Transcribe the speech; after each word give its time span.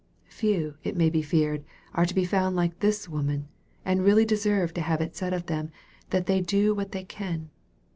Few, 0.29 0.73
it 0.83 0.95
may 0.97 1.11
be 1.11 1.21
feared, 1.21 1.63
are 1.93 2.07
to 2.07 2.15
be 2.15 2.25
found 2.25 2.55
like 2.55 2.79
this 2.79 3.07
woman, 3.07 3.49
and 3.85 4.03
really 4.03 4.25
deserve 4.25 4.73
to 4.73 4.81
have 4.81 4.99
it 4.99 5.15
said 5.15 5.31
of 5.31 5.45
fehem, 5.45 5.69
that 6.09 6.25
they" 6.25 6.41
do 6.51 6.73
what 6.73 6.91
they 6.91 7.03
can." 7.03 7.51